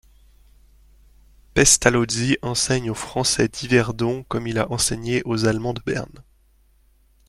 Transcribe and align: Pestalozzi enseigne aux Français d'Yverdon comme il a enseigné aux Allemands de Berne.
Pestalozzi 1.53 2.39
enseigne 2.41 2.89
aux 2.89 2.95
Français 2.95 3.47
d'Yverdon 3.47 4.23
comme 4.27 4.47
il 4.47 4.57
a 4.57 4.71
enseigné 4.71 5.21
aux 5.25 5.45
Allemands 5.45 5.75
de 5.75 5.81
Berne. 5.85 6.23